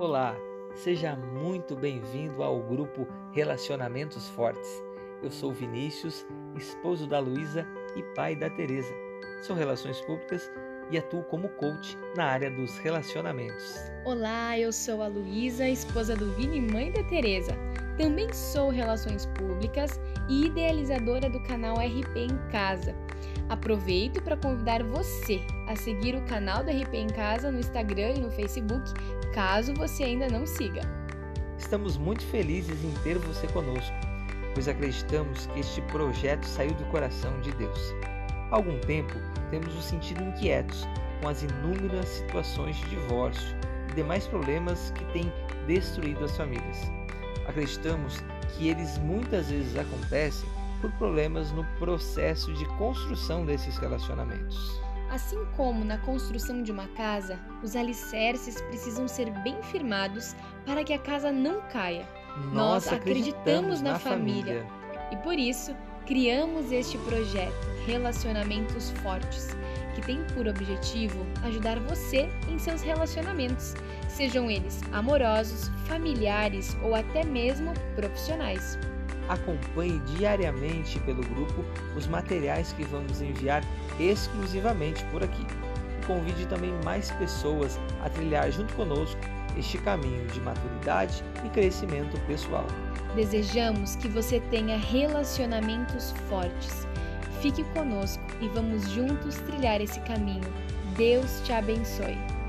Olá, 0.00 0.34
seja 0.74 1.14
muito 1.14 1.76
bem-vindo 1.76 2.42
ao 2.42 2.58
grupo 2.62 3.06
Relacionamentos 3.32 4.30
Fortes. 4.30 4.82
Eu 5.22 5.30
sou 5.30 5.52
Vinícius, 5.52 6.24
esposo 6.56 7.06
da 7.06 7.18
Luísa 7.18 7.66
e 7.94 8.02
pai 8.14 8.34
da 8.34 8.48
Teresa. 8.48 8.94
Sou 9.42 9.54
relações 9.54 10.00
públicas 10.00 10.50
e 10.90 10.96
atuo 10.96 11.22
como 11.24 11.50
coach 11.50 11.98
na 12.16 12.24
área 12.24 12.50
dos 12.50 12.78
relacionamentos. 12.78 13.74
Olá, 14.06 14.58
eu 14.58 14.72
sou 14.72 15.02
a 15.02 15.06
Luísa, 15.06 15.68
esposa 15.68 16.16
do 16.16 16.32
Vini 16.32 16.56
e 16.56 16.72
mãe 16.72 16.90
da 16.90 17.04
Teresa. 17.04 17.54
Também 17.96 18.32
sou 18.32 18.70
relações 18.70 19.26
públicas 19.26 20.00
e 20.28 20.46
idealizadora 20.46 21.28
do 21.28 21.40
canal 21.40 21.76
RP 21.76 22.16
em 22.16 22.50
Casa. 22.50 22.94
Aproveito 23.48 24.22
para 24.22 24.36
convidar 24.36 24.82
você 24.82 25.40
a 25.66 25.76
seguir 25.76 26.14
o 26.14 26.24
canal 26.26 26.62
do 26.62 26.70
RP 26.70 26.94
em 26.94 27.08
Casa 27.08 27.50
no 27.50 27.58
Instagram 27.58 28.12
e 28.16 28.20
no 28.20 28.30
Facebook, 28.30 28.92
caso 29.34 29.74
você 29.74 30.04
ainda 30.04 30.28
não 30.28 30.46
siga. 30.46 30.80
Estamos 31.58 31.98
muito 31.98 32.24
felizes 32.26 32.82
em 32.82 32.92
ter 33.02 33.18
você 33.18 33.46
conosco, 33.48 33.94
pois 34.54 34.66
acreditamos 34.66 35.46
que 35.46 35.60
este 35.60 35.82
projeto 35.82 36.44
saiu 36.44 36.72
do 36.74 36.84
coração 36.86 37.38
de 37.40 37.52
Deus. 37.52 37.94
Há 38.50 38.56
algum 38.56 38.78
tempo 38.80 39.14
temos 39.50 39.74
nos 39.74 39.84
sentido 39.84 40.22
inquietos 40.22 40.86
com 41.20 41.28
as 41.28 41.42
inúmeras 41.42 42.08
situações 42.08 42.76
de 42.76 42.90
divórcio 42.90 43.56
e 43.90 43.94
demais 43.94 44.26
problemas 44.26 44.92
que 44.92 45.04
têm 45.12 45.32
destruído 45.66 46.24
as 46.24 46.36
famílias. 46.36 46.99
Acreditamos 47.50 48.22
que 48.56 48.68
eles 48.68 48.96
muitas 48.98 49.50
vezes 49.50 49.76
acontecem 49.76 50.48
por 50.80 50.90
problemas 50.92 51.50
no 51.50 51.64
processo 51.78 52.52
de 52.54 52.64
construção 52.78 53.44
desses 53.44 53.76
relacionamentos. 53.76 54.80
Assim 55.10 55.44
como 55.56 55.84
na 55.84 55.98
construção 55.98 56.62
de 56.62 56.70
uma 56.70 56.86
casa, 56.88 57.36
os 57.60 57.74
alicerces 57.74 58.62
precisam 58.62 59.08
ser 59.08 59.30
bem 59.42 59.60
firmados 59.64 60.36
para 60.64 60.84
que 60.84 60.92
a 60.92 60.98
casa 60.98 61.32
não 61.32 61.60
caia. 61.62 62.08
Nós, 62.52 62.54
Nós 62.54 62.92
acreditamos, 62.92 63.80
na, 63.80 63.92
na 63.94 63.98
família. 63.98 64.64
família 64.64 64.80
e 65.10 65.16
por 65.16 65.34
isso 65.34 65.74
criamos 66.06 66.70
este 66.70 66.96
projeto 66.98 67.68
Relacionamentos 67.84 68.90
Fortes, 69.02 69.48
que 70.00 70.06
tem 70.06 70.24
por 70.34 70.48
objetivo 70.48 71.26
ajudar 71.44 71.78
você 71.80 72.28
em 72.48 72.58
seus 72.58 72.82
relacionamentos, 72.82 73.74
sejam 74.08 74.50
eles 74.50 74.80
amorosos, 74.92 75.68
familiares 75.86 76.76
ou 76.82 76.94
até 76.94 77.24
mesmo 77.24 77.72
profissionais. 77.94 78.78
Acompanhe 79.28 80.00
diariamente 80.16 80.98
pelo 81.00 81.22
grupo 81.22 81.64
os 81.96 82.06
materiais 82.06 82.72
que 82.72 82.84
vamos 82.84 83.20
enviar 83.20 83.62
exclusivamente 83.98 85.04
por 85.06 85.22
aqui. 85.22 85.46
E 86.02 86.06
convide 86.06 86.46
também 86.46 86.72
mais 86.84 87.10
pessoas 87.12 87.78
a 88.02 88.08
trilhar 88.08 88.50
junto 88.50 88.74
conosco 88.74 89.20
este 89.56 89.78
caminho 89.78 90.26
de 90.28 90.40
maturidade 90.40 91.22
e 91.44 91.48
crescimento 91.50 92.18
pessoal. 92.26 92.66
Desejamos 93.14 93.96
que 93.96 94.08
você 94.08 94.40
tenha 94.50 94.78
relacionamentos 94.78 96.12
fortes. 96.28 96.86
Fique 97.40 97.64
conosco 97.72 98.22
e 98.42 98.48
vamos 98.48 98.90
juntos 98.90 99.36
trilhar 99.36 99.80
esse 99.80 99.98
caminho. 100.00 100.52
Deus 100.96 101.40
te 101.44 101.52
abençoe. 101.52 102.39